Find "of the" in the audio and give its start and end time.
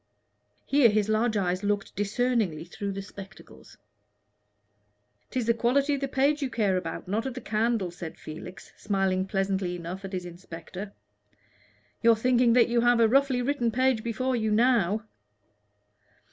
5.93-6.07, 7.27-7.39